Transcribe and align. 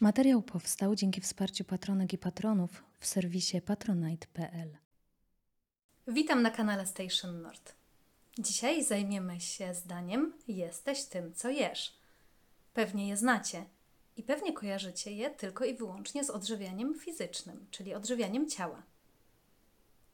Materiał 0.00 0.42
powstał 0.42 0.94
dzięki 0.94 1.20
wsparciu 1.20 1.64
patronek 1.64 2.12
i 2.12 2.18
patronów 2.18 2.84
w 3.00 3.06
serwisie 3.06 3.60
patronite.pl. 3.60 4.76
Witam 6.08 6.42
na 6.42 6.50
kanale 6.50 6.86
Station 6.86 7.42
Nord. 7.42 7.74
Dzisiaj 8.38 8.84
zajmiemy 8.84 9.40
się 9.40 9.74
zdaniem 9.74 10.32
Jesteś 10.48 11.04
tym, 11.04 11.34
co 11.34 11.50
jesz. 11.50 11.96
Pewnie 12.74 13.08
je 13.08 13.16
znacie 13.16 13.64
i 14.16 14.22
pewnie 14.22 14.52
kojarzycie 14.52 15.12
je 15.12 15.30
tylko 15.30 15.64
i 15.64 15.74
wyłącznie 15.74 16.24
z 16.24 16.30
odżywianiem 16.30 16.94
fizycznym, 16.94 17.66
czyli 17.70 17.94
odżywianiem 17.94 18.50
ciała. 18.50 18.82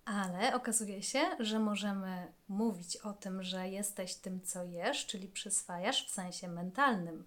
Ale 0.04 0.54
okazuje 0.54 1.02
się, 1.02 1.20
że 1.38 1.58
możemy 1.58 2.32
mówić 2.48 2.96
o 2.96 3.12
tym, 3.12 3.42
że 3.42 3.68
jesteś 3.68 4.14
tym, 4.14 4.40
co 4.42 4.64
jesz, 4.64 5.06
czyli 5.06 5.28
przyswajasz 5.28 6.06
w 6.06 6.10
sensie 6.10 6.48
mentalnym. 6.48 7.24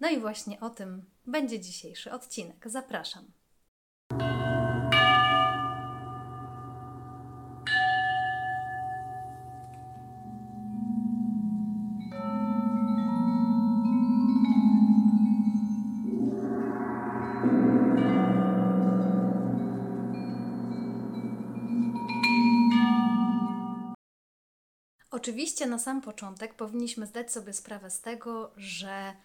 No 0.00 0.10
i 0.10 0.20
właśnie 0.20 0.60
o 0.60 0.70
tym 0.70 1.04
będzie 1.26 1.60
dzisiejszy 1.60 2.12
odcinek. 2.12 2.64
Zapraszam. 2.66 3.32
Oczywiście 25.10 25.66
na 25.66 25.78
sam 25.78 26.00
początek 26.00 26.54
powinniśmy 26.54 27.06
zdać 27.06 27.32
sobie 27.32 27.52
sprawę 27.52 27.90
z 27.90 28.00
tego, 28.00 28.52
że 28.56 29.16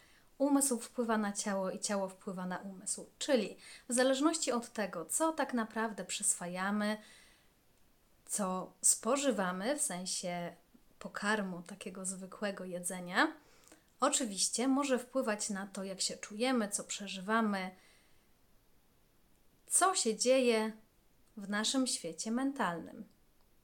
umysł 0.41 0.79
wpływa 0.79 1.17
na 1.17 1.33
ciało 1.33 1.71
i 1.71 1.79
ciało 1.79 2.09
wpływa 2.09 2.45
na 2.45 2.57
umysł. 2.57 3.09
Czyli 3.19 3.57
w 3.89 3.93
zależności 3.93 4.51
od 4.51 4.73
tego, 4.73 5.05
co 5.05 5.33
tak 5.33 5.53
naprawdę 5.53 6.05
przyswajamy, 6.05 6.97
co 8.25 8.73
spożywamy 8.81 9.75
w 9.75 9.81
sensie 9.81 10.55
pokarmu, 10.99 11.61
takiego 11.61 12.05
zwykłego 12.05 12.65
jedzenia, 12.65 13.33
oczywiście 13.99 14.67
może 14.67 14.99
wpływać 14.99 15.49
na 15.49 15.67
to, 15.67 15.83
jak 15.83 16.01
się 16.01 16.17
czujemy, 16.17 16.69
co 16.69 16.83
przeżywamy, 16.83 17.71
co 19.67 19.95
się 19.95 20.15
dzieje 20.15 20.71
w 21.37 21.49
naszym 21.49 21.87
świecie 21.87 22.31
mentalnym. 22.31 23.05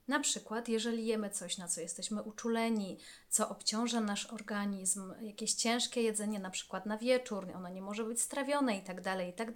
Na 0.08 0.20
przykład, 0.20 0.70
jeżeli 0.70 1.06
jemy 1.06 1.30
coś, 1.30 1.58
na 1.58 1.68
co 1.68 1.82
jesteśmy 1.82 2.22
uczuleni, 2.22 2.98
co 3.30 3.50
obciąża 3.50 4.02
nasz 4.02 4.26
organizm, 4.26 5.14
jakieś 5.22 5.54
ciężkie 5.54 6.02
jedzenie, 6.02 6.40
na 6.40 6.50
przykład 6.50 6.86
na 6.86 6.98
wieczór, 6.98 7.48
ono 7.56 7.70
nie 7.70 7.82
może 7.82 8.04
być 8.04 8.22
strawione 8.22 8.78
i 8.78 8.82
tak 8.82 9.02
dalej, 9.02 9.30
i 9.30 9.34
tak 9.34 9.50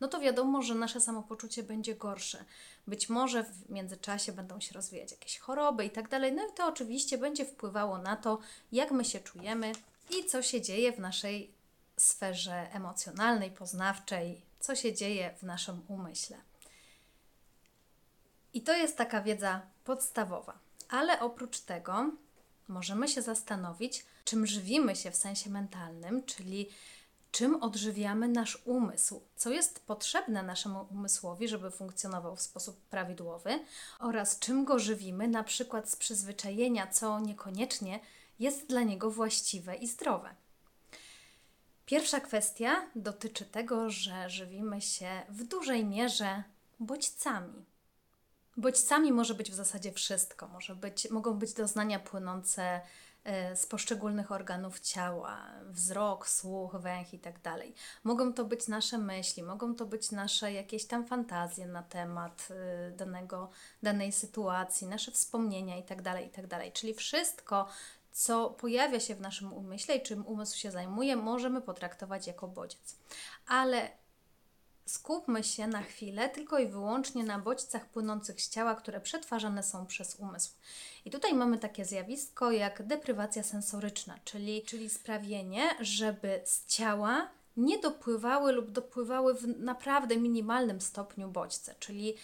no 0.00 0.08
to 0.08 0.20
wiadomo, 0.20 0.62
że 0.62 0.74
nasze 0.74 1.00
samopoczucie 1.00 1.62
będzie 1.62 1.94
gorsze. 1.94 2.44
Być 2.86 3.08
może 3.08 3.44
w 3.44 3.70
międzyczasie 3.70 4.32
będą 4.32 4.60
się 4.60 4.74
rozwijać 4.74 5.10
jakieś 5.10 5.38
choroby 5.38 5.84
i 5.84 5.90
tak 5.90 6.10
no 6.10 6.28
i 6.28 6.52
to 6.56 6.66
oczywiście 6.66 7.18
będzie 7.18 7.44
wpływało 7.44 7.98
na 7.98 8.16
to, 8.16 8.38
jak 8.72 8.90
my 8.90 9.04
się 9.04 9.20
czujemy 9.20 9.72
i 10.10 10.24
co 10.24 10.42
się 10.42 10.60
dzieje 10.60 10.92
w 10.92 10.98
naszej 10.98 11.50
sferze 11.96 12.72
emocjonalnej, 12.72 13.50
poznawczej, 13.50 14.42
co 14.60 14.74
się 14.74 14.92
dzieje 14.92 15.34
w 15.38 15.42
naszym 15.42 15.82
umyśle. 15.88 16.36
I 18.54 18.62
to 18.62 18.76
jest 18.76 18.96
taka 18.96 19.22
wiedza 19.22 19.73
podstawowa. 19.84 20.58
Ale 20.88 21.20
oprócz 21.20 21.60
tego 21.60 22.10
możemy 22.68 23.08
się 23.08 23.22
zastanowić, 23.22 24.04
czym 24.24 24.46
żywimy 24.46 24.96
się 24.96 25.10
w 25.10 25.16
sensie 25.16 25.50
mentalnym, 25.50 26.24
czyli 26.26 26.68
czym 27.30 27.62
odżywiamy 27.62 28.28
nasz 28.28 28.58
umysł, 28.64 29.20
co 29.36 29.50
jest 29.50 29.86
potrzebne 29.86 30.42
naszemu 30.42 30.86
umysłowi, 30.90 31.48
żeby 31.48 31.70
funkcjonował 31.70 32.36
w 32.36 32.42
sposób 32.42 32.80
prawidłowy, 32.80 33.60
oraz 33.98 34.38
czym 34.38 34.64
go 34.64 34.78
żywimy, 34.78 35.28
na 35.28 35.44
przykład 35.44 35.90
z 35.90 35.96
przyzwyczajenia, 35.96 36.86
co 36.86 37.20
niekoniecznie 37.20 38.00
jest 38.38 38.66
dla 38.66 38.82
niego 38.82 39.10
właściwe 39.10 39.76
i 39.76 39.86
zdrowe. 39.88 40.34
Pierwsza 41.86 42.20
kwestia 42.20 42.86
dotyczy 42.96 43.44
tego, 43.44 43.90
że 43.90 44.30
żywimy 44.30 44.80
się 44.80 45.22
w 45.28 45.44
dużej 45.44 45.84
mierze 45.84 46.42
bodźcami. 46.80 47.64
Bodźcami 48.56 49.12
może 49.12 49.34
być 49.34 49.50
w 49.50 49.54
zasadzie 49.54 49.92
wszystko. 49.92 50.48
Może 50.48 50.76
być, 50.76 51.10
mogą 51.10 51.34
być 51.34 51.52
doznania 51.52 51.98
płynące 51.98 52.80
e, 53.24 53.56
z 53.56 53.66
poszczególnych 53.66 54.32
organów 54.32 54.80
ciała, 54.80 55.46
wzrok, 55.70 56.28
słuch, 56.28 56.76
węch 56.76 57.14
i 57.14 57.18
tak 57.18 57.40
dalej. 57.40 57.74
Mogą 58.04 58.32
to 58.32 58.44
być 58.44 58.68
nasze 58.68 58.98
myśli, 58.98 59.42
mogą 59.42 59.74
to 59.74 59.86
być 59.86 60.10
nasze 60.10 60.52
jakieś 60.52 60.86
tam 60.86 61.06
fantazje 61.06 61.66
na 61.66 61.82
temat 61.82 62.48
e, 62.50 62.90
danego, 62.90 63.50
danej 63.82 64.12
sytuacji, 64.12 64.86
nasze 64.86 65.10
wspomnienia 65.10 65.76
i 65.78 65.82
tak 65.82 66.02
dalej, 66.02 66.26
i 66.26 66.30
tak 66.30 66.46
dalej. 66.46 66.72
Czyli 66.72 66.94
wszystko, 66.94 67.68
co 68.12 68.50
pojawia 68.50 69.00
się 69.00 69.14
w 69.14 69.20
naszym 69.20 69.52
umyśle 69.52 69.96
i 69.96 70.02
czym 70.02 70.26
umysł 70.26 70.58
się 70.58 70.70
zajmuje, 70.70 71.16
możemy 71.16 71.60
potraktować 71.60 72.26
jako 72.26 72.48
bodziec. 72.48 72.96
Ale 73.46 73.90
Skupmy 74.86 75.44
się 75.44 75.66
na 75.66 75.82
chwilę 75.82 76.28
tylko 76.28 76.58
i 76.58 76.66
wyłącznie 76.66 77.24
na 77.24 77.38
bodźcach 77.38 77.88
płynących 77.88 78.42
z 78.42 78.48
ciała, 78.48 78.74
które 78.74 79.00
przetwarzane 79.00 79.62
są 79.62 79.86
przez 79.86 80.16
umysł. 80.16 80.52
I 81.04 81.10
tutaj 81.10 81.34
mamy 81.34 81.58
takie 81.58 81.84
zjawisko 81.84 82.50
jak 82.50 82.86
deprywacja 82.86 83.42
sensoryczna, 83.42 84.18
czyli, 84.24 84.62
czyli 84.62 84.90
sprawienie, 84.90 85.62
żeby 85.80 86.40
z 86.44 86.66
ciała 86.66 87.30
nie 87.56 87.78
dopływały 87.78 88.52
lub 88.52 88.70
dopływały 88.70 89.34
w 89.34 89.46
naprawdę 89.58 90.16
minimalnym 90.16 90.80
stopniu 90.80 91.28
bodźce, 91.28 91.74
czyli 91.78 92.14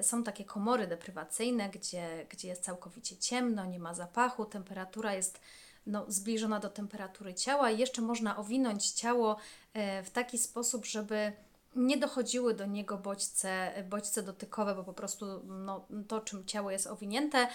y, 0.00 0.02
są 0.02 0.24
takie 0.24 0.44
komory 0.44 0.86
deprywacyjne, 0.86 1.68
gdzie, 1.68 2.26
gdzie 2.30 2.48
jest 2.48 2.64
całkowicie 2.64 3.16
ciemno, 3.16 3.64
nie 3.64 3.78
ma 3.78 3.94
zapachu, 3.94 4.44
temperatura 4.44 5.14
jest 5.14 5.40
no, 5.86 6.04
zbliżona 6.08 6.60
do 6.60 6.68
temperatury 6.68 7.34
ciała 7.34 7.70
i 7.70 7.78
jeszcze 7.78 8.02
można 8.02 8.36
owinąć 8.36 8.90
ciało 8.90 9.36
y, 9.36 10.02
w 10.04 10.10
taki 10.10 10.38
sposób, 10.38 10.86
żeby 10.86 11.32
nie 11.78 11.96
dochodziły 11.96 12.54
do 12.54 12.66
niego 12.66 12.98
bodźce, 12.98 13.72
bodźce 13.88 14.22
dotykowe, 14.22 14.74
bo 14.74 14.84
po 14.84 14.92
prostu 14.92 15.26
no, 15.44 15.86
to, 16.08 16.20
czym 16.20 16.46
ciało 16.46 16.70
jest 16.70 16.86
owinięte, 16.86 17.48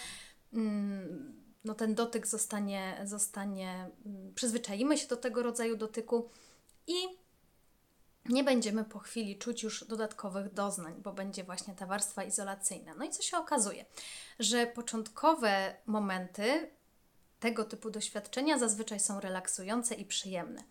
mm, 0.52 1.42
no, 1.64 1.74
ten 1.74 1.94
dotyk 1.94 2.26
zostanie, 2.26 3.00
zostanie, 3.04 3.90
mm, 4.06 4.34
przyzwyczajimy 4.34 4.98
się 4.98 5.08
do 5.08 5.16
tego 5.16 5.42
rodzaju 5.42 5.76
dotyku 5.76 6.30
i 6.86 6.94
nie 8.28 8.44
będziemy 8.44 8.84
po 8.84 8.98
chwili 8.98 9.38
czuć 9.38 9.62
już 9.62 9.84
dodatkowych 9.84 10.52
doznań, 10.52 10.94
bo 11.02 11.12
będzie 11.12 11.44
właśnie 11.44 11.74
ta 11.74 11.86
warstwa 11.86 12.24
izolacyjna. 12.24 12.94
No 12.94 13.04
i 13.04 13.10
co 13.10 13.22
się 13.22 13.36
okazuje? 13.36 13.84
Że 14.38 14.66
początkowe 14.66 15.76
momenty 15.86 16.70
tego 17.40 17.64
typu 17.64 17.90
doświadczenia 17.90 18.58
zazwyczaj 18.58 19.00
są 19.00 19.20
relaksujące 19.20 19.94
i 19.94 20.04
przyjemne, 20.04 20.64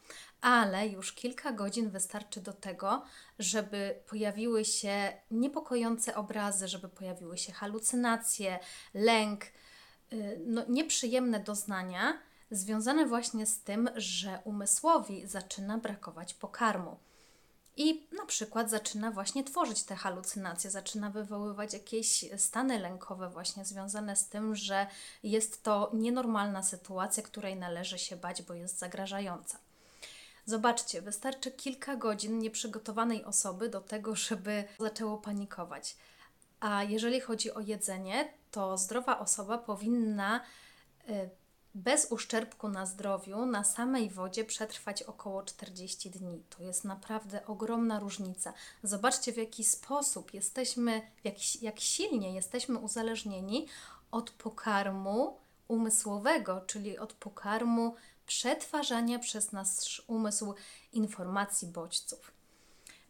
ale 0.43 0.87
już 0.87 1.13
kilka 1.13 1.51
godzin 1.51 1.89
wystarczy 1.89 2.41
do 2.41 2.53
tego, 2.53 3.03
żeby 3.39 4.01
pojawiły 4.07 4.65
się 4.65 5.13
niepokojące 5.31 6.15
obrazy, 6.15 6.67
żeby 6.67 6.89
pojawiły 6.89 7.37
się 7.37 7.53
halucynacje, 7.53 8.59
lęk, 8.93 9.45
y, 10.13 10.41
no, 10.45 10.65
nieprzyjemne 10.69 11.39
doznania 11.39 12.19
związane 12.51 13.05
właśnie 13.05 13.45
z 13.45 13.59
tym, 13.59 13.89
że 13.95 14.39
umysłowi 14.43 15.27
zaczyna 15.27 15.77
brakować 15.77 16.33
pokarmu. 16.33 16.97
I 17.77 18.07
na 18.11 18.25
przykład 18.25 18.69
zaczyna 18.69 19.11
właśnie 19.11 19.43
tworzyć 19.43 19.83
te 19.83 19.95
halucynacje, 19.95 20.71
zaczyna 20.71 21.09
wywoływać 21.09 21.73
jakieś 21.73 22.25
stany 22.37 22.79
lękowe, 22.79 23.29
właśnie 23.29 23.65
związane 23.65 24.15
z 24.15 24.27
tym, 24.29 24.55
że 24.55 24.87
jest 25.23 25.63
to 25.63 25.91
nienormalna 25.93 26.63
sytuacja, 26.63 27.23
której 27.23 27.55
należy 27.55 27.99
się 27.99 28.15
bać, 28.15 28.41
bo 28.41 28.53
jest 28.53 28.79
zagrażająca. 28.79 29.62
Zobaczcie, 30.45 31.01
wystarczy 31.01 31.51
kilka 31.51 31.95
godzin 31.95 32.39
nieprzygotowanej 32.39 33.23
osoby 33.25 33.69
do 33.69 33.81
tego, 33.81 34.15
żeby 34.15 34.63
zaczęło 34.79 35.17
panikować. 35.17 35.97
A 36.59 36.83
jeżeli 36.83 37.21
chodzi 37.21 37.53
o 37.53 37.59
jedzenie, 37.59 38.33
to 38.51 38.77
zdrowa 38.77 39.19
osoba 39.19 39.57
powinna 39.57 40.41
y, 41.09 41.29
bez 41.75 42.11
uszczerbku 42.11 42.69
na 42.69 42.85
zdrowiu 42.85 43.45
na 43.45 43.63
samej 43.63 44.09
wodzie 44.09 44.45
przetrwać 44.45 45.03
około 45.03 45.43
40 45.43 46.09
dni. 46.09 46.43
To 46.49 46.63
jest 46.63 46.83
naprawdę 46.85 47.45
ogromna 47.45 47.99
różnica. 47.99 48.53
Zobaczcie, 48.83 49.33
w 49.33 49.37
jaki 49.37 49.63
sposób 49.63 50.33
jesteśmy, 50.33 51.01
jak, 51.23 51.61
jak 51.61 51.79
silnie 51.79 52.33
jesteśmy 52.35 52.79
uzależnieni 52.79 53.67
od 54.11 54.31
pokarmu 54.31 55.37
umysłowego, 55.67 56.61
czyli 56.67 56.97
od 56.97 57.13
pokarmu 57.13 57.95
przetwarzania 58.33 59.19
przez 59.19 59.51
nasz 59.51 60.03
umysł 60.07 60.53
informacji 60.93 61.67
bodźców. 61.67 62.31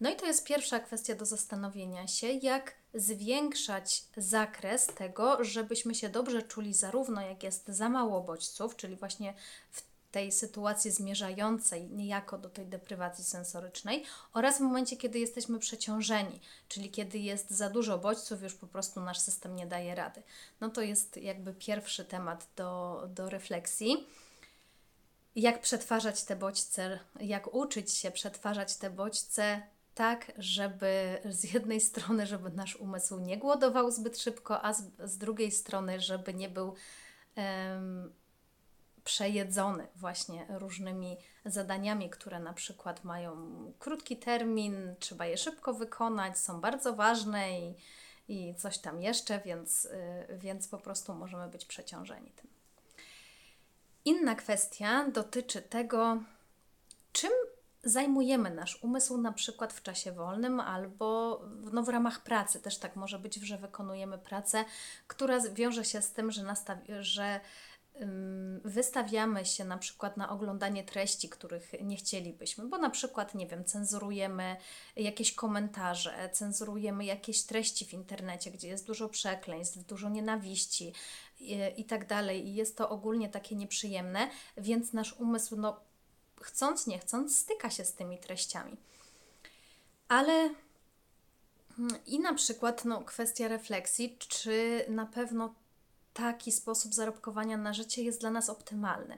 No 0.02 0.10
i 0.10 0.16
to 0.16 0.26
jest 0.26 0.44
pierwsza 0.44 0.80
kwestia 0.80 1.16
do 1.16 1.26
zastanowienia 1.26 2.08
się, 2.08 2.28
jak 2.28 2.74
zwiększać 2.94 4.04
zakres 4.18 4.86
tego, 4.86 5.44
żebyśmy 5.44 5.96
się 5.96 6.10
dobrze 6.10 6.42
czuli, 6.42 6.74
zarówno 6.74 7.22
jak 7.22 7.44
jest 7.44 7.68
za 7.68 7.90
mało 7.90 8.22
bodźców, 8.22 8.76
czyli 8.76 8.96
właśnie 8.96 9.34
w 9.72 9.82
tej 10.12 10.32
sytuacji 10.32 10.92
zmierzającej 10.92 11.90
niejako 11.90 12.38
do 12.38 12.50
tej 12.50 12.66
deprywacji 12.66 13.24
sensorycznej 13.24 14.04
oraz 14.34 14.58
w 14.58 14.62
momencie, 14.62 14.98
kiedy 14.98 15.20
jesteśmy 15.20 15.60
przeciążeni, 15.60 16.40
czyli 16.68 16.92
kiedy 16.92 17.18
jest 17.18 17.52
za 17.52 17.70
dużo 17.70 17.98
bodźców, 17.98 18.44
już 18.44 18.54
po 18.54 18.68
prostu 18.68 19.02
nasz 19.02 19.20
system 19.20 19.56
nie 19.56 19.68
daje 19.68 19.96
rady. 19.96 20.24
No 20.62 20.70
to 20.70 20.82
jest 20.82 21.18
jakby 21.18 21.54
pierwszy 21.54 22.06
temat 22.06 22.48
do, 22.56 23.04
do 23.16 23.30
refleksji. 23.30 24.08
Jak 25.36 25.62
przetwarzać 25.62 26.24
te 26.24 26.36
bodźce, 26.36 27.00
jak 27.20 27.54
uczyć 27.54 27.92
się 27.92 28.12
przetwarzać 28.12 28.78
te 28.78 28.90
bodźce 28.90 29.62
tak, 29.96 30.32
żeby 30.38 31.22
z 31.26 31.54
jednej 31.54 31.82
strony, 31.82 32.26
żeby 32.26 32.50
nasz 32.50 32.76
umysł 32.76 33.20
nie 33.20 33.38
głodował 33.38 33.92
zbyt 33.92 34.20
szybko, 34.20 34.62
a 34.62 34.74
z, 34.74 34.84
z 35.04 35.18
drugiej 35.18 35.52
strony, 35.52 36.00
żeby 36.00 36.34
nie 36.34 36.50
był 36.50 36.76
um, 37.38 38.14
przejedzony 39.04 39.88
właśnie 39.96 40.46
różnymi 40.50 41.18
zadaniami, 41.46 42.10
które 42.10 42.40
na 42.40 42.54
przykład 42.54 43.04
mają 43.04 43.52
krótki 43.80 44.18
termin, 44.18 44.96
trzeba 45.00 45.26
je 45.26 45.38
szybko 45.38 45.74
wykonać, 45.74 46.38
są 46.38 46.62
bardzo 46.62 46.94
ważne 46.94 47.60
i, 47.60 47.76
i 48.28 48.56
coś 48.56 48.78
tam 48.78 49.02
jeszcze, 49.02 49.40
więc, 49.40 49.84
yy, 50.30 50.38
więc 50.38 50.68
po 50.68 50.78
prostu 50.78 51.14
możemy 51.14 51.48
być 51.48 51.66
przeciążeni 51.66 52.32
tym. 52.32 52.53
Inna 54.06 54.36
kwestia 54.36 55.10
dotyczy 55.10 55.62
tego, 55.62 56.24
czym 57.12 57.32
zajmujemy 57.84 58.50
nasz 58.50 58.84
umysł 58.84 59.18
na 59.18 59.32
przykład 59.32 59.74
w 59.74 59.84
czasie 59.84 60.12
wolnym 60.12 60.60
albo 60.60 61.42
no, 61.74 61.84
w 61.84 61.90
ramach 61.90 62.24
pracy. 62.24 62.60
Też 62.60 62.78
tak 62.78 62.96
może 62.96 63.20
być, 63.20 63.36
że 63.36 63.58
wykonujemy 63.58 64.18
pracę, 64.18 64.66
która 65.08 65.40
wiąże 65.40 65.86
się 65.86 66.02
z 66.02 66.12
tym, 66.12 66.32
że, 66.32 66.44
nastawi- 66.44 67.02
że 67.02 67.40
wystawiamy 68.64 69.46
się 69.46 69.66
na 69.66 69.78
przykład 69.78 70.18
na 70.18 70.30
oglądanie 70.30 70.84
treści, 70.84 71.30
których 71.30 71.72
nie 71.82 71.96
chcielibyśmy, 71.96 72.68
bo 72.68 72.78
na 72.78 72.90
przykład, 72.90 73.36
nie 73.36 73.48
wiem, 73.48 73.66
cenzurujemy 73.66 74.56
jakieś 74.96 75.34
komentarze, 75.34 76.30
cenzurujemy 76.32 77.06
jakieś 77.06 77.44
treści 77.44 77.86
w 77.86 77.94
internecie, 77.94 78.52
gdzie 78.52 78.68
jest 78.68 78.88
dużo 78.88 79.10
przekleństw, 79.10 79.78
dużo 79.78 80.10
nienawiści 80.10 80.94
i, 81.52 81.82
i 81.82 81.86
tak 81.86 82.08
dalej, 82.08 82.48
i 82.48 82.56
jest 82.56 82.78
to 82.78 82.90
ogólnie 82.90 83.30
takie 83.30 83.56
nieprzyjemne, 83.56 84.30
więc 84.58 84.94
nasz 84.94 85.14
umysł, 85.14 85.56
no, 85.56 85.80
chcąc, 86.42 86.88
nie 86.88 87.00
chcąc, 87.00 87.38
styka 87.38 87.70
się 87.70 87.86
z 87.86 87.94
tymi 87.94 88.18
treściami. 88.18 88.78
Ale 90.08 90.34
mm, 91.80 91.98
i 92.06 92.20
na 92.20 92.34
przykład 92.34 92.86
no, 92.86 93.02
kwestia 93.02 93.48
refleksji, 93.48 94.18
czy 94.20 94.86
na 94.90 95.06
pewno 95.06 95.54
taki 96.14 96.52
sposób 96.52 96.94
zarobkowania 96.94 97.58
na 97.58 97.74
życie 97.74 98.04
jest 98.04 98.20
dla 98.20 98.32
nas 98.32 98.50
optymalny. 98.50 99.18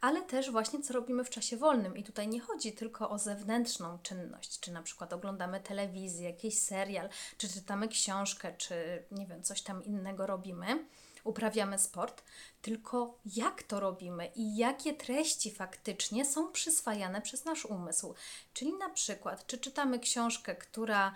Ale 0.00 0.22
też 0.22 0.50
właśnie 0.50 0.82
co 0.82 0.94
robimy 0.94 1.24
w 1.24 1.30
czasie 1.30 1.56
wolnym. 1.56 1.96
I 1.96 2.04
tutaj 2.04 2.28
nie 2.28 2.40
chodzi 2.40 2.72
tylko 2.72 3.10
o 3.10 3.18
zewnętrzną 3.18 3.98
czynność, 4.02 4.60
czy 4.60 4.72
na 4.72 4.82
przykład 4.82 5.12
oglądamy 5.12 5.60
telewizję, 5.60 6.30
jakiś 6.30 6.58
serial, 6.58 7.08
czy 7.38 7.48
czytamy 7.48 7.88
książkę, 7.88 8.52
czy 8.56 9.04
nie 9.10 9.26
wiem, 9.26 9.42
coś 9.42 9.62
tam 9.62 9.84
innego 9.84 10.26
robimy, 10.26 10.84
uprawiamy 11.28 11.78
sport, 11.78 12.22
tylko 12.62 13.18
jak 13.36 13.62
to 13.62 13.80
robimy 13.80 14.30
i 14.34 14.56
jakie 14.56 14.94
treści 14.94 15.50
faktycznie 15.50 16.24
są 16.24 16.52
przyswajane 16.52 17.22
przez 17.22 17.44
nasz 17.44 17.64
umysł. 17.64 18.14
Czyli 18.52 18.72
na 18.72 18.90
przykład, 18.90 19.46
czy 19.46 19.58
czytamy 19.58 19.98
książkę, 19.98 20.56
która 20.56 21.14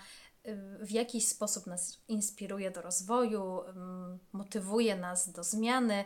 w 0.81 0.91
jakiś 0.91 1.29
sposób 1.29 1.67
nas 1.67 1.99
inspiruje 2.09 2.70
do 2.70 2.82
rozwoju, 2.82 3.61
motywuje 4.32 4.97
nas 4.97 5.32
do 5.32 5.44
zmiany, 5.44 6.05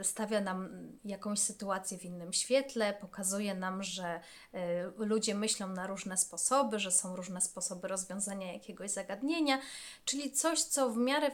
y, 0.00 0.04
stawia 0.04 0.40
nam 0.40 0.68
jakąś 1.04 1.38
sytuację 1.38 1.98
w 1.98 2.04
innym 2.04 2.32
świetle, 2.32 2.94
pokazuje 2.94 3.54
nam, 3.54 3.82
że 3.82 4.20
y, 4.54 4.58
ludzie 4.96 5.34
myślą 5.34 5.68
na 5.68 5.86
różne 5.86 6.16
sposoby, 6.16 6.78
że 6.78 6.92
są 6.92 7.16
różne 7.16 7.40
sposoby 7.40 7.88
rozwiązania 7.88 8.52
jakiegoś 8.52 8.90
zagadnienia, 8.90 9.58
czyli 10.04 10.32
coś, 10.32 10.62
co 10.62 10.90
w 10.90 10.96
miarę 10.96 11.30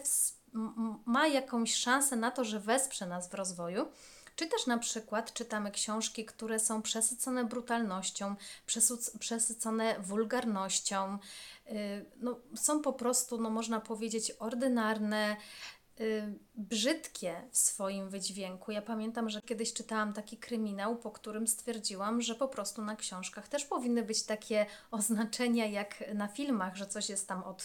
ma 1.06 1.26
jakąś 1.26 1.74
szansę 1.74 2.16
na 2.16 2.30
to, 2.30 2.44
że 2.44 2.60
wesprze 2.60 3.06
nas 3.06 3.28
w 3.28 3.34
rozwoju. 3.34 3.86
Czy 4.36 4.46
też 4.46 4.66
na 4.66 4.78
przykład 4.78 5.32
czytamy 5.32 5.70
książki, 5.70 6.24
które 6.24 6.58
są 6.58 6.82
przesycone 6.82 7.44
brutalnością, 7.44 8.34
przesycone 9.18 9.96
wulgarnością, 10.00 11.18
y, 11.66 12.04
no, 12.16 12.36
są 12.54 12.82
po 12.82 12.92
prostu, 12.92 13.38
no, 13.38 13.50
można 13.50 13.80
powiedzieć, 13.80 14.32
ordynarne, 14.38 15.36
brzydkie 16.54 17.42
w 17.50 17.58
swoim 17.58 18.08
wydźwięku. 18.08 18.72
Ja 18.72 18.82
pamiętam, 18.82 19.30
że 19.30 19.42
kiedyś 19.42 19.72
czytałam 19.72 20.12
taki 20.12 20.36
kryminał, 20.36 20.96
po 20.96 21.10
którym 21.10 21.46
stwierdziłam, 21.46 22.22
że 22.22 22.34
po 22.34 22.48
prostu 22.48 22.82
na 22.82 22.96
książkach 22.96 23.48
też 23.48 23.64
powinny 23.64 24.02
być 24.02 24.22
takie 24.22 24.66
oznaczenia 24.90 25.66
jak 25.66 26.14
na 26.14 26.28
filmach, 26.28 26.76
że 26.76 26.86
coś 26.86 27.08
jest 27.08 27.28
tam 27.28 27.42
od 27.42 27.64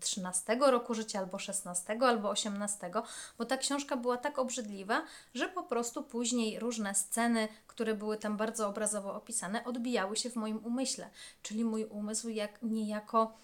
13 0.00 0.52
y, 0.52 0.70
roku 0.70 0.94
życia, 0.94 1.18
albo 1.18 1.38
16, 1.38 1.98
albo 2.00 2.30
18, 2.30 2.90
bo 3.38 3.44
ta 3.44 3.56
książka 3.56 3.96
była 3.96 4.16
tak 4.16 4.38
obrzydliwa, 4.38 5.02
że 5.34 5.48
po 5.48 5.62
prostu 5.62 6.02
później 6.02 6.58
różne 6.58 6.94
sceny, 6.94 7.48
które 7.66 7.94
były 7.94 8.16
tam 8.16 8.36
bardzo 8.36 8.68
obrazowo 8.68 9.14
opisane, 9.14 9.64
odbijały 9.64 10.16
się 10.16 10.30
w 10.30 10.36
moim 10.36 10.64
umyśle. 10.64 11.10
Czyli 11.42 11.64
mój 11.64 11.84
umysł 11.84 12.28
jak 12.28 12.62
niejako. 12.62 13.34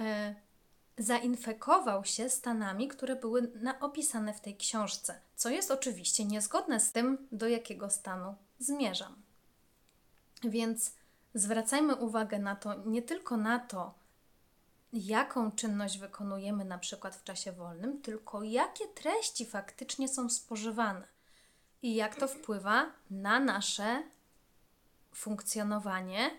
E, 0.00 0.34
zainfekował 0.98 2.04
się 2.04 2.30
stanami, 2.30 2.88
które 2.88 3.16
były 3.16 3.52
opisane 3.80 4.34
w 4.34 4.40
tej 4.40 4.56
książce, 4.56 5.20
co 5.36 5.48
jest 5.48 5.70
oczywiście 5.70 6.24
niezgodne 6.24 6.80
z 6.80 6.92
tym, 6.92 7.28
do 7.32 7.48
jakiego 7.48 7.90
stanu 7.90 8.34
zmierzam. 8.58 9.22
Więc 10.44 10.92
zwracajmy 11.34 11.94
uwagę 11.94 12.38
na 12.38 12.56
to, 12.56 12.74
nie 12.86 13.02
tylko 13.02 13.36
na 13.36 13.58
to, 13.58 13.94
jaką 14.92 15.52
czynność 15.52 15.98
wykonujemy 15.98 16.64
na 16.64 16.78
przykład 16.78 17.16
w 17.16 17.24
czasie 17.24 17.52
wolnym, 17.52 18.02
tylko 18.02 18.42
jakie 18.42 18.86
treści 18.86 19.46
faktycznie 19.46 20.08
są 20.08 20.30
spożywane 20.30 21.06
i 21.82 21.94
jak 21.94 22.16
to 22.16 22.28
wpływa 22.28 22.92
na 23.10 23.40
nasze 23.40 24.02
funkcjonowanie 25.14 26.30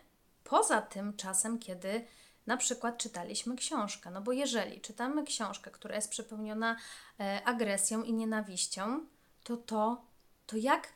poza 0.44 0.82
tym 0.82 1.18
czasem, 1.18 1.60
kiedy 1.60 2.06
na 2.50 2.58
przykład 2.58 2.98
czytaliśmy 2.98 3.56
książkę. 3.56 4.12
No 4.12 4.22
bo 4.22 4.32
jeżeli 4.32 4.82
czytamy 4.82 5.24
książkę, 5.24 5.72
która 5.72 5.96
jest 5.96 6.10
przepełniona 6.10 6.78
e, 7.20 7.42
agresją 7.46 8.04
i 8.04 8.14
nienawiścią, 8.14 9.06
to 9.44 9.58
to, 9.58 10.02
to 10.48 10.58
jak 10.58 10.94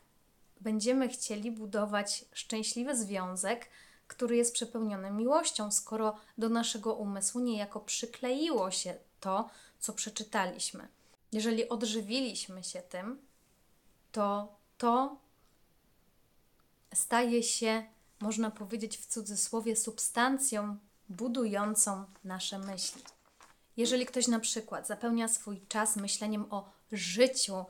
będziemy 0.60 1.08
chcieli 1.08 1.50
budować 1.50 2.24
szczęśliwy 2.32 2.96
związek, 2.96 3.68
który 4.08 4.36
jest 4.36 4.54
przepełniony 4.54 5.10
miłością, 5.10 5.70
skoro 5.72 6.16
do 6.38 6.48
naszego 6.48 6.94
umysłu 6.94 7.40
niejako 7.40 7.80
przykleiło 7.80 8.70
się 8.70 8.94
to, 9.20 9.50
co 9.80 9.92
przeczytaliśmy. 9.92 10.88
Jeżeli 11.32 11.68
odżywiliśmy 11.68 12.64
się 12.64 12.82
tym, 12.82 13.18
to 14.12 14.56
to 14.78 15.16
staje 16.94 17.42
się, 17.42 17.84
można 18.20 18.50
powiedzieć 18.50 18.98
w 18.98 19.06
cudzysłowie, 19.06 19.76
substancją 19.76 20.78
budującą 21.08 22.04
nasze 22.24 22.58
myśli. 22.58 23.02
Jeżeli 23.76 24.06
ktoś 24.06 24.28
na 24.28 24.40
przykład 24.40 24.86
zapełnia 24.86 25.28
swój 25.28 25.60
czas 25.68 25.96
myśleniem 25.96 26.46
o 26.50 26.70
życiu 26.92 27.64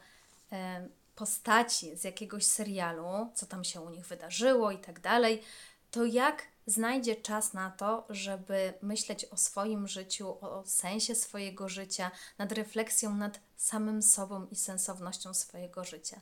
e, 0.52 0.88
postaci 1.14 1.96
z 1.96 2.04
jakiegoś 2.04 2.46
serialu, 2.46 3.30
co 3.34 3.46
tam 3.46 3.64
się 3.64 3.80
u 3.80 3.90
nich 3.90 4.06
wydarzyło 4.06 4.70
i 4.70 4.78
tak 4.78 5.00
dalej, 5.00 5.42
to 5.90 6.04
jak 6.04 6.42
znajdzie 6.66 7.16
czas 7.16 7.52
na 7.52 7.70
to, 7.70 8.06
żeby 8.10 8.74
myśleć 8.82 9.24
o 9.24 9.36
swoim 9.36 9.88
życiu, 9.88 10.28
o 10.40 10.62
sensie 10.66 11.14
swojego 11.14 11.68
życia, 11.68 12.10
nad 12.38 12.52
refleksją 12.52 13.14
nad 13.14 13.40
samym 13.56 14.02
sobą 14.02 14.46
i 14.50 14.56
sensownością 14.56 15.34
swojego 15.34 15.84
życia. 15.84 16.20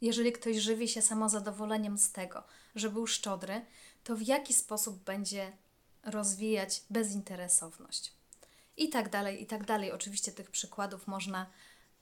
Jeżeli 0.00 0.32
ktoś 0.32 0.56
żywi 0.56 0.88
się 0.88 1.02
samozadowoleniem 1.02 1.98
z 1.98 2.12
tego, 2.12 2.42
że 2.74 2.90
był 2.90 3.06
szczodry, 3.06 3.64
to 4.04 4.16
w 4.16 4.22
jaki 4.22 4.54
sposób 4.54 4.96
będzie 5.04 5.52
rozwijać 6.06 6.82
bezinteresowność. 6.90 8.12
I 8.76 8.88
tak 8.88 9.08
dalej, 9.08 9.42
i 9.42 9.46
tak 9.46 9.64
dalej. 9.64 9.92
Oczywiście 9.92 10.32
tych 10.32 10.50
przykładów 10.50 11.06
można, 11.06 11.46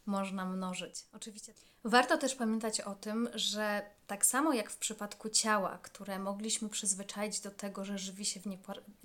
można 0.07 0.45
mnożyć. 0.45 1.05
Oczywiście. 1.13 1.55
Warto 1.85 2.19
też 2.19 2.35
pamiętać 2.35 2.81
o 2.81 2.95
tym, 2.95 3.29
że 3.35 3.83
tak 4.07 4.27
samo 4.27 4.53
jak 4.53 4.71
w 4.71 4.77
przypadku 4.77 5.29
ciała, 5.29 5.79
które 5.83 6.19
mogliśmy 6.19 6.69
przyzwyczaić 6.69 7.41
do 7.41 7.51
tego, 7.51 7.85
że 7.85 7.99
żywi 7.99 8.25
się 8.25 8.41
w 8.41 8.45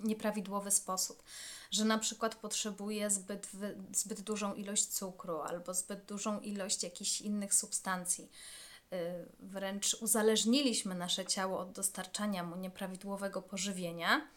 nieprawidłowy 0.00 0.70
sposób, 0.70 1.22
że 1.70 1.84
na 1.84 1.98
przykład 1.98 2.34
potrzebuje 2.34 3.10
zbyt, 3.10 3.48
zbyt 3.92 4.20
dużą 4.20 4.54
ilość 4.54 4.86
cukru 4.86 5.40
albo 5.40 5.74
zbyt 5.74 6.04
dużą 6.04 6.40
ilość 6.40 6.82
jakichś 6.82 7.20
innych 7.20 7.54
substancji, 7.54 8.30
y, 8.92 8.96
wręcz 9.40 9.94
uzależniliśmy 9.94 10.94
nasze 10.94 11.26
ciało 11.26 11.58
od 11.58 11.72
dostarczania 11.72 12.42
mu 12.42 12.56
nieprawidłowego 12.56 13.42
pożywienia 13.42 14.28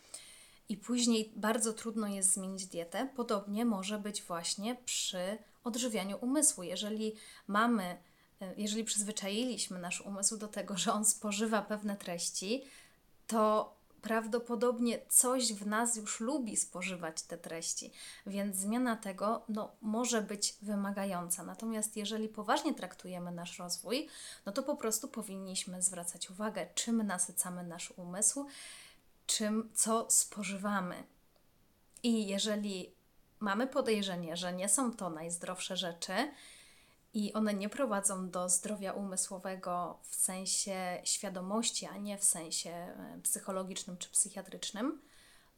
i 0.72 0.78
później 0.78 1.32
bardzo 1.36 1.74
trudno 1.74 2.08
jest 2.08 2.34
zmienić 2.34 2.66
dietę. 2.66 3.10
Podobnie 3.16 3.66
może 3.66 4.00
być 4.00 4.24
właśnie 4.24 4.76
przy 4.86 5.38
odżywianiu 5.64 6.18
umysłu. 6.22 6.64
Jeżeli 6.64 7.16
mamy 7.48 7.98
y, 8.42 8.46
jeżeli 8.58 8.84
przyzwyczailiśmy 8.84 9.80
nasz 9.80 10.02
umysł 10.02 10.38
do 10.38 10.48
tego, 10.48 10.78
że 10.78 10.94
on 10.94 11.06
spożywa 11.06 11.62
pewne 11.62 11.96
treści, 11.98 12.64
to 13.28 13.76
prawdopodobnie 14.02 15.00
coś 15.10 15.54
w 15.54 15.68
nas 15.68 15.96
już 15.96 16.20
lubi 16.20 16.58
spożywać 16.58 17.22
te 17.22 17.38
treści, 17.38 17.92
więc 18.26 18.58
zmiana 18.58 18.96
tego 18.96 19.46
no, 19.50 19.72
może 19.82 20.22
być 20.22 20.56
wymagająca. 20.62 21.44
Natomiast 21.44 21.98
jeżeli 21.98 22.30
poważnie 22.30 22.74
traktujemy 22.74 23.32
nasz 23.32 23.60
rozwój, 23.60 24.08
no 24.46 24.52
to 24.52 24.64
po 24.64 24.76
prostu 24.76 25.08
powinniśmy 25.08 25.82
zwracać 25.82 26.30
uwagę, 26.30 26.68
czym 26.76 27.08
nasycamy 27.08 27.64
nasz 27.64 27.94
umysł, 27.98 28.46
czym, 29.38 29.70
co 29.74 30.08
spożywamy. 30.10 31.04
I 32.04 32.28
jeżeli 32.28 32.96
mamy 33.40 33.68
podejrzenie, 33.68 34.38
że 34.38 34.54
nie 34.54 34.70
są 34.70 34.94
to 34.94 35.10
najzdrowsze 35.10 35.78
rzeczy, 35.78 36.14
i 37.14 37.34
one 37.34 37.54
nie 37.54 37.70
prowadzą 37.70 38.30
do 38.30 38.50
zdrowia 38.50 38.94
umysłowego 38.94 40.00
w 40.04 40.16
sensie 40.16 41.02
świadomości, 41.04 41.86
a 41.86 41.98
nie 41.98 42.18
w 42.18 42.24
sensie 42.24 42.70
e, 42.70 43.20
psychologicznym 43.24 43.98
czy 43.98 44.10
psychiatrycznym, 44.10 45.02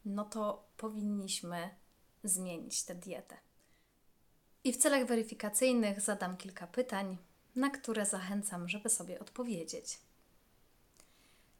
no 0.04 0.24
to 0.24 0.68
powinniśmy 0.76 1.70
zmienić 2.24 2.82
tę 2.82 2.94
dietę. 2.94 3.36
I 4.64 4.72
w 4.72 4.76
celach 4.76 5.06
weryfikacyjnych 5.06 6.00
zadam 6.00 6.36
kilka 6.36 6.66
pytań, 6.66 7.16
na 7.56 7.70
które 7.70 8.06
zachęcam, 8.06 8.68
żeby 8.68 8.88
sobie 8.88 9.20
odpowiedzieć. 9.20 9.98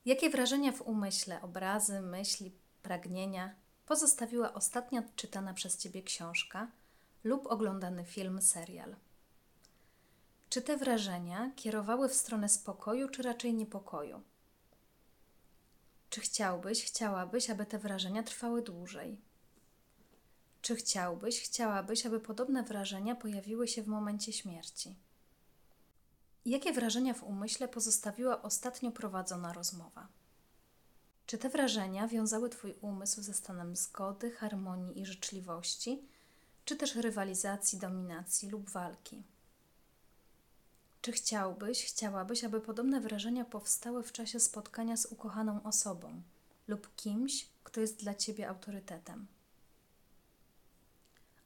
Jakie 0.04 0.30
wrażenia 0.30 0.72
w 0.72 0.82
umyśle, 0.82 1.42
obrazy, 1.42 2.00
myśli, 2.00 2.52
pragnienia 2.82 3.54
pozostawiła 3.86 4.54
ostatnia 4.54 5.02
czytana 5.16 5.54
przez 5.54 5.78
Ciebie 5.78 6.02
książka 6.02 6.70
lub 7.24 7.46
oglądany 7.46 8.04
film, 8.04 8.42
serial? 8.42 8.96
Czy 10.48 10.62
te 10.62 10.76
wrażenia 10.76 11.52
kierowały 11.56 12.08
w 12.08 12.14
stronę 12.14 12.48
spokoju, 12.48 13.08
czy 13.08 13.22
raczej 13.22 13.54
niepokoju? 13.54 14.22
Czy 16.10 16.20
chciałbyś, 16.20 16.84
chciałabyś, 16.84 17.50
aby 17.50 17.66
te 17.66 17.78
wrażenia 17.78 18.22
trwały 18.22 18.62
dłużej? 18.62 19.20
Czy 20.62 20.76
chciałbyś, 20.76 21.42
chciałabyś, 21.42 22.06
aby 22.06 22.20
podobne 22.20 22.62
wrażenia 22.62 23.14
pojawiły 23.14 23.68
się 23.68 23.82
w 23.82 23.86
momencie 23.86 24.32
śmierci? 24.32 24.96
Jakie 26.46 26.72
wrażenia 26.72 27.14
w 27.14 27.22
umyśle 27.22 27.68
pozostawiła 27.68 28.42
ostatnio 28.42 28.90
prowadzona 28.90 29.52
rozmowa? 29.52 30.08
Czy 31.26 31.38
te 31.38 31.48
wrażenia 31.48 32.08
wiązały 32.08 32.50
Twój 32.50 32.74
umysł 32.80 33.22
ze 33.22 33.34
stanem 33.34 33.76
zgody, 33.76 34.30
harmonii 34.30 35.00
i 35.00 35.06
życzliwości, 35.06 36.02
czy 36.64 36.76
też 36.76 36.94
rywalizacji, 36.94 37.78
dominacji 37.78 38.50
lub 38.50 38.70
walki? 38.70 39.22
Czy 41.02 41.12
chciałbyś, 41.12 41.84
chciałabyś, 41.84 42.44
aby 42.44 42.60
podobne 42.60 43.00
wrażenia 43.00 43.44
powstały 43.44 44.02
w 44.02 44.12
czasie 44.12 44.40
spotkania 44.40 44.96
z 44.96 45.06
ukochaną 45.06 45.62
osobą 45.62 46.22
lub 46.68 46.96
kimś, 46.96 47.48
kto 47.64 47.80
jest 47.80 47.96
dla 47.96 48.14
ciebie 48.14 48.48
autorytetem? 48.48 49.26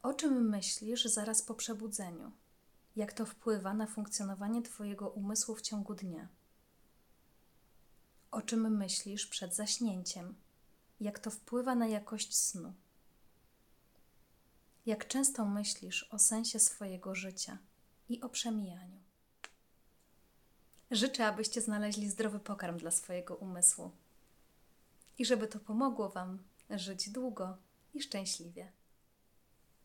O 0.02 0.14
czym 0.14 0.48
myślisz 0.48 1.04
zaraz 1.04 1.42
po 1.42 1.54
przebudzeniu? 1.54 2.32
Jak 2.98 3.12
to 3.12 3.26
wpływa 3.26 3.74
na 3.74 3.86
funkcjonowanie 3.86 4.62
Twojego 4.62 5.08
umysłu 5.08 5.54
w 5.54 5.62
ciągu 5.62 5.94
dnia? 5.94 6.28
O 8.30 8.42
czym 8.42 8.76
myślisz 8.76 9.26
przed 9.26 9.54
zaśnięciem? 9.54 10.34
Jak 11.00 11.18
to 11.18 11.30
wpływa 11.30 11.74
na 11.74 11.86
jakość 11.86 12.36
snu? 12.36 12.72
Jak 14.86 15.08
często 15.08 15.44
myślisz 15.44 16.08
o 16.10 16.18
sensie 16.18 16.58
swojego 16.58 17.14
życia 17.14 17.58
i 18.08 18.20
o 18.20 18.28
przemijaniu? 18.28 19.00
Życzę, 20.90 21.26
abyście 21.26 21.60
znaleźli 21.60 22.10
zdrowy 22.10 22.40
pokarm 22.40 22.78
dla 22.78 22.90
swojego 22.90 23.36
umysłu 23.36 23.90
i 25.18 25.24
żeby 25.24 25.48
to 25.48 25.58
pomogło 25.58 26.08
Wam 26.08 26.42
żyć 26.70 27.10
długo 27.10 27.56
i 27.94 28.02
szczęśliwie. 28.02 28.72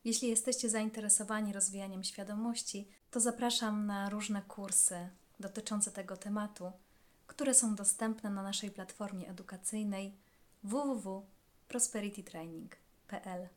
Jeśli 0.04 0.30
jesteście 0.30 0.70
zainteresowani 0.70 1.54
rozwijaniem 1.54 2.04
świadomości, 2.04 2.88
to 3.14 3.20
zapraszam 3.20 3.86
na 3.86 4.10
różne 4.10 4.42
kursy 4.42 5.10
dotyczące 5.40 5.92
tego 5.92 6.18
tematu, 6.18 6.72
które 7.28 7.54
są 7.54 7.76
dostępne 7.76 8.30
na 8.30 8.44
naszej 8.44 8.72
platformie 8.72 9.30
edukacyjnej 9.30 10.18
www.prosperitytraining.pl. 10.64 13.48